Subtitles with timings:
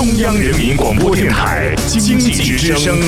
[0.00, 2.98] 中央人民广播电台经济之声，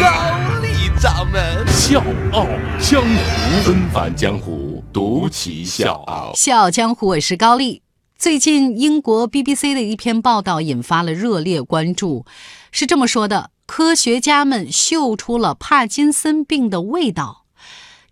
[0.00, 2.44] 高丽掌门笑傲
[2.80, 6.32] 江湖，纷繁江湖，独骑笑傲。
[6.34, 7.82] 笑傲江湖，我是高丽。
[8.18, 12.26] 最近，英国 BBC 的一篇报道引发了热烈关注，
[12.72, 17.44] 是这么说的：科学家们嗅出了帕金森病的味道，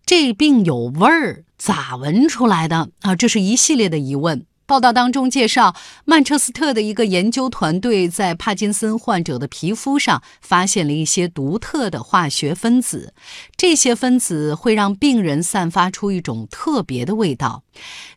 [0.07, 3.17] 这病有味儿，咋闻出来的啊？
[3.17, 4.45] 这是一系列的疑问。
[4.69, 5.75] 报道当中介绍，
[6.05, 13.15] 曼彻斯特的一个研究团队在帕金森患者的皮肤上发现了一些独特的化学分子，
[13.57, 17.63] 这些分子会让病人散发出一种特别的味道。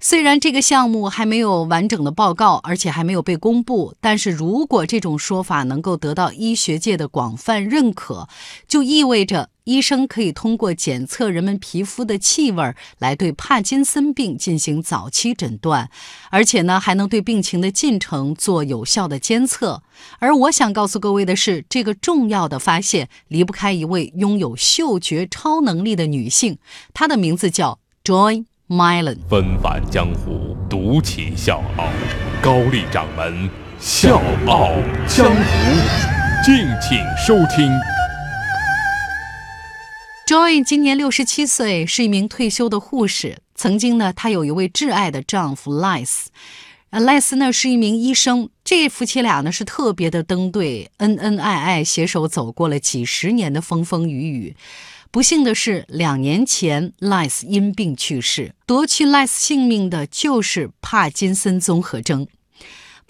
[0.02, 8.28] 虽然这个项目还没有完整的报告，而且还没有被公布，但是如果这种说法能够得到医学界的广泛认可，
[8.68, 9.48] 就意味着。
[9.66, 15.90] 医生可以通过检测人们皮肤的气味来对帕金森病进行早期诊断，
[16.32, 19.84] 而且呢，还能对病情的进程做有效的监测。
[20.18, 26.58] 而我想告诉各位的是，这个重要的发现离不开一位拥有嗅觉超能力的女性，
[26.94, 29.20] 她的名字叫 Joy Milan。
[29.30, 31.86] 纷繁江湖，独起笑傲，
[32.42, 33.48] 高丽掌门
[33.80, 34.72] 笑傲
[35.08, 37.72] 江湖，敬请收听。
[40.32, 43.40] Joy 今年六十七岁，是一名退休的护士。
[43.54, 46.30] 曾经呢，她有一位挚爱的丈夫赖斯，
[46.92, 48.50] 呃，赖斯呢是一名医生。
[48.64, 54.56] 这夫妻俩呢是特别的登对，恩恩爱爱，携手走过了几十年的风风雨雨。
[55.12, 62.26] 不幸的是，两年前赖斯因病去世，夺去赖斯性命的就是帕金森综合征。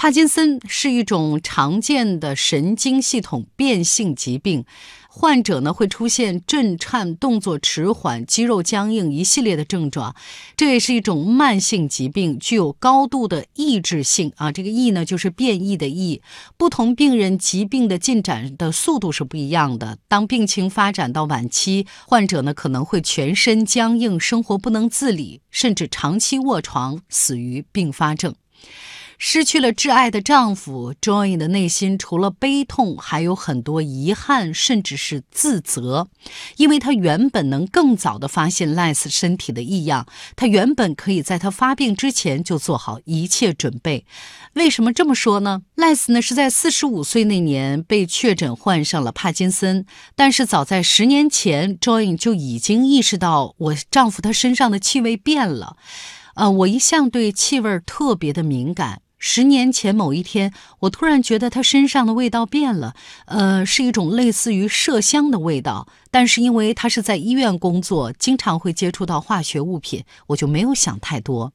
[0.01, 4.65] 帕金森是一种常见的神经系统变性疾病。
[5.07, 10.15] 患者呢会出现震颤、动作迟缓、肌肉僵硬一系列的症状，
[10.57, 14.51] 这也是一种慢性疾病，具有高度的抑制性啊。
[14.51, 16.23] 这个抑呢就是变异的异。
[16.57, 19.99] 不同病人疾病的进展的速度是不一样的。
[20.07, 28.33] 当病情发展到晚期，患者呢可能会全身僵硬、生活不能自理，甚至长期卧床，死于并发症。
[29.23, 36.07] 失去了挚爱的丈夫，Joy 的内心除了悲痛，还有很多遗憾，甚至是自责，
[36.57, 44.07] 因为她原本能更早的发现 Les 身体的异样，她原本可以在他发病之前就做好一切准备。
[44.53, 55.77] 为什么这么说呢？Les 呢是在四十五岁那年被确诊患上了帕金森，但是早在十年前，Joy 就已经意识到我丈夫他身上的气味变了。
[56.33, 59.01] 呃，我一向对气味特别的敏感。
[59.23, 62.95] 十年前某一天，我突然觉得他身上的味道变了，
[63.25, 65.87] 呃，是一种类似于麝香的味道。
[66.09, 71.53] 但是因为他是在医院工作，经常会接触到化学物品，我就没有想太多。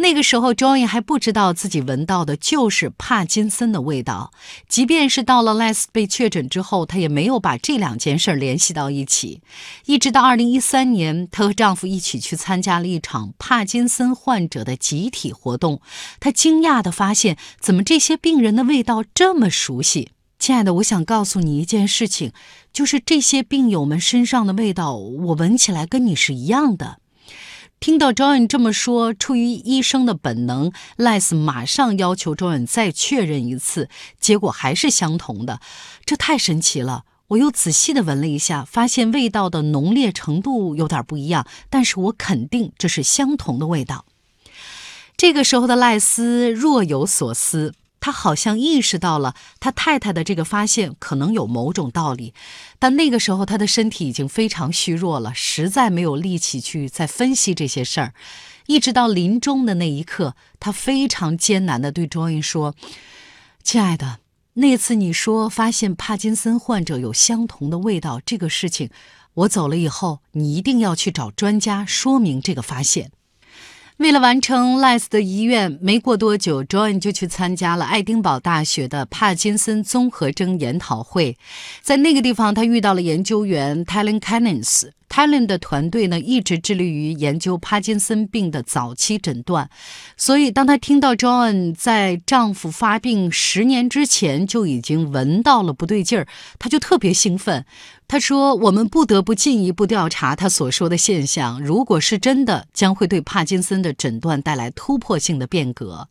[0.00, 4.32] 那个时候，Joy 还不知道自己闻到的就是帕金森的味道。
[4.66, 9.42] 即便是到了 Les 被确诊之后，她也没有把这两件事联系到一起。
[9.84, 15.82] 一直到2013年，她和丈夫一起去参加了一场帕金森患者的集体活动，
[16.18, 20.12] 她惊讶地发现，怎么这些病人的味道这么熟悉？
[20.38, 22.32] 亲爱的，我想告诉你一件事情，
[22.72, 26.96] 就是这些病友们身上的味道，我闻起来跟你是一样的。
[27.80, 33.88] 听到 John 这么说，出于医生的本能，Les 马上要求 John 再确认一次，
[34.20, 35.60] 结果还是相同的，
[36.04, 37.04] 这太神奇了。
[37.28, 44.04] 我又仔细的闻了一下，发现味道的浓烈程度有点不一样，但是我肯定这是相同的味道。
[45.16, 47.72] 这个时候的赖斯若有所思。
[48.00, 52.34] 他好像意识到了他太太的这个发现可能有某种道理，
[52.78, 58.14] 但那个时候他的身体已经非常虚弱了，实在没有力气去再分析这些事儿。
[58.66, 62.74] 一直到临终的那一刻，他非常艰难地对 Joy 说
[63.62, 64.20] ：“亲爱的，
[64.54, 68.88] 那次你说发现帕金森患者有相同的味道这个事情，
[69.34, 73.10] 我走了以后，你一定要去找专家说明这个发现。”
[74.00, 81.36] 为了完成 Les 的遗愿，没过多久，John 就去参加了爱丁堡大学的帕金森综合征研讨会。
[81.82, 84.88] 在那个地方，他遇到了研究员 Talen Cannons。
[85.10, 89.68] Talen 的团队呢，一直致力于研究帕金森病的早期诊断。
[90.16, 96.28] 所以，当他听到 John 在丈夫发病十年之前就已经闻到了不对劲儿，
[96.60, 97.66] 他就特别兴奋。
[98.06, 101.60] 他说：“我们不得不进一步调查他所说的现象。
[101.60, 106.08] 如果是真的，将会对帕金森的诊断带来突破性的变革。”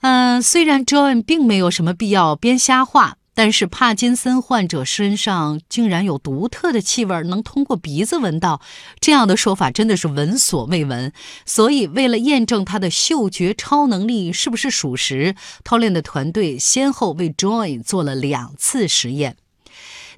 [0.00, 3.16] 嗯，虽然 John 并没有什么必要编瞎话。
[3.38, 8.60] 但是帕金森患者身上竟然有独特的气味，能通过鼻子闻到。
[8.98, 11.12] 这样的说法真的是闻所未闻。
[11.46, 19.36] 所以，为了验证他的嗅觉超能力是不是属实，Tolin 的团队先后为 Joy 做了两次实验。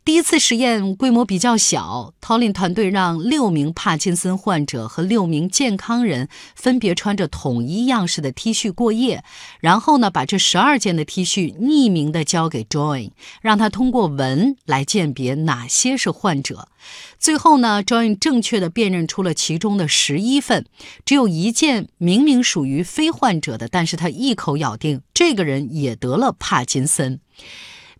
[0.03, 9.23] 第一次实验规模比较小，Tolin 团队让六名帕金森患者和六名健康人分别穿着统一样式的 T 恤过夜，
[9.61, 13.11] 然后呢，把这十二件的 T 恤匿名的交给 Joy，
[13.43, 16.69] 让他通过闻来鉴别哪些是患者。
[17.19, 20.65] 最后呢，Joy 正确的辨认出了其中的十一份，
[21.05, 27.21] 只有一件明明属于非患者的，但是他一口咬定这个人也得了帕金森。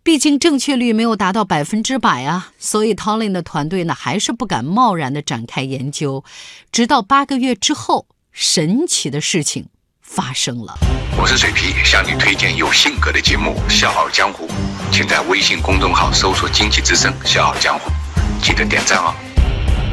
[0.03, 6.23] 毕竟正确率没有达到百分之百啊，所以 Tolin 的团队呢还是不敢贸然的展开研究。
[6.71, 9.67] 直到八个月之后，神奇的事情
[10.01, 10.75] 发生了。
[11.15, 14.47] 我是水皮，向你推荐有性格的节目《笑傲江湖》，
[14.91, 17.91] 请在微信公众号搜索“经济之声笑傲江湖”，
[18.41, 19.13] 记得点赞哦。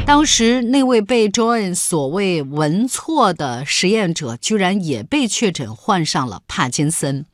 [0.07, 7.27] 当时那位被 Joan 所谓闻错的实验者，居然也被确诊患上了帕金森。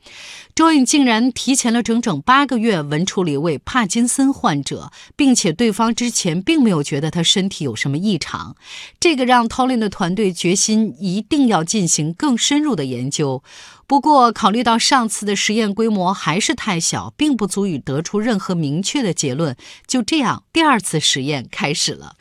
[0.56, 8.56] Joan 竟然提前了整整八个月闻出了一位帕金森患者，并且对方之前并没有觉得他身体有什么异常。
[8.98, 13.42] 这个让 Tolin 的团队决心一定要进行更深入的研究。
[13.86, 19.54] 不过，考虑到上次的实验规模还是太小，并不足以得出任何明确的结论。
[19.86, 22.16] 就这样，第二次实验开始了。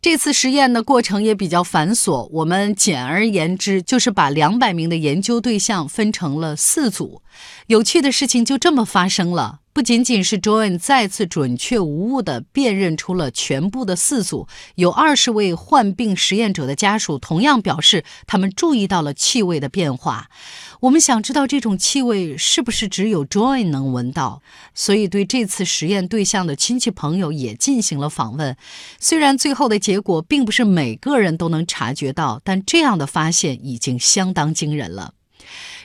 [0.00, 7.20] 这次实验的过程也比较繁琐，我们简而言之就是把两百名的研究对象分成了四组。
[7.66, 9.58] 有趣的事情就这么发生了。
[9.78, 20.30] 不仅仅是 Joan 再次准确无误地辨认出了全部的四组，有二十位患病实验者的家属同样表示，他们注意到了气味的变化。
[20.80, 24.42] 我们想知道这种气味是不是只有 Joan 能闻到，
[24.74, 28.56] 所以对这次实验对象的亲戚朋友也进行了访问。
[28.98, 35.14] 虽然最后的结果并不是每个人都能察觉到，但这样的发现已经相当惊人了。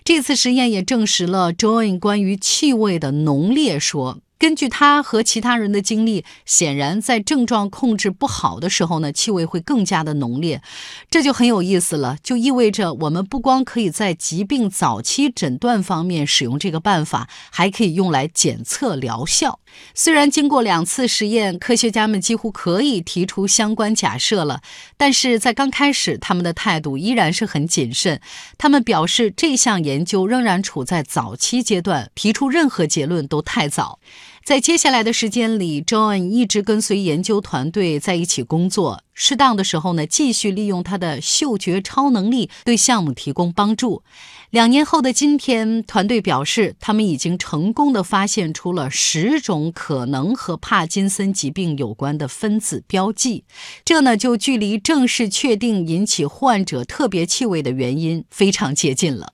[0.06, 4.20] 这次实验也证实了 Join 关于气味的浓烈说。
[4.44, 10.62] 根据他和其他人的经历，显然在症状控制不好的时候呢，气味会更加的浓烈，
[11.10, 12.18] 这就很有意思了。
[12.22, 19.62] 就意味着我们不光可以在疾病早期诊断方面使用这个办法，还可以用来检测疗效。
[19.96, 24.62] 虽然经过两次实验，科学家们几乎可以提出相关假设了，
[24.98, 28.20] 但是在刚开始，他们的态度依然是很谨慎。
[28.58, 34.00] 他们表示，这项研究仍然处在早期阶段，提出任何结论都太早。
[34.44, 39.02] 在接下来的时间里，John 一直跟随研究团队在一起工作。
[39.14, 44.04] 适当的时候呢，继续利用他的嗅觉超能力对项目提供帮助。
[44.50, 53.46] 两年后的今天，团队表示，他们已经成功的发现出了十种可能和帕金森疾病有关的分子标记。
[53.86, 59.32] 这呢，就距离正式确定引起患者特别气味的原因非常接近了。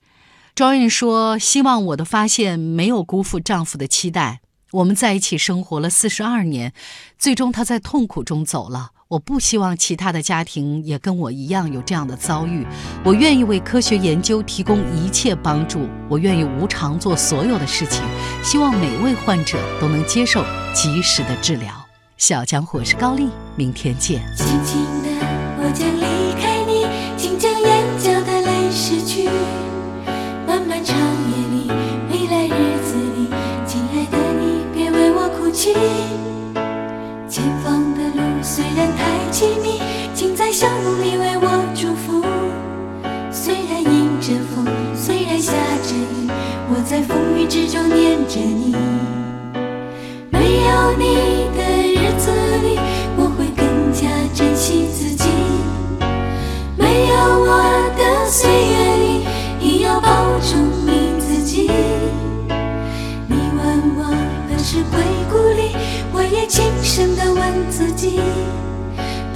[0.56, 6.74] John 说：“希望我的发现没有辜负丈夫的期待。”我们在一起生活了四十二年，
[7.18, 8.92] 最终他在痛苦中走了。
[9.10, 12.63] 我不希望其他的家庭也跟我一样有这样的遭遇。
[13.04, 18.04] 我愿意为科学研究提供一切帮助，我愿意无偿做所有的事情，
[18.44, 20.45] 希望每位患者都能接受
[20.75, 21.74] 及时的治疗。
[22.18, 24.22] 小江我是高丽，明天见。
[24.38, 25.29] 轻轻的，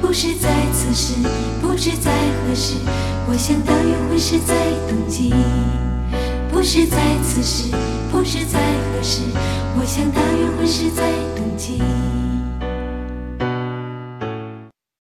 [0.02, 1.14] 不是在此时，
[1.62, 2.76] 不知在何时，
[3.28, 4.54] 我想大约会是在
[4.88, 5.34] 冬季。
[6.52, 7.72] 不是在此时，
[8.12, 9.22] 不知在何时，
[9.76, 11.82] 我想大约会是在冬季。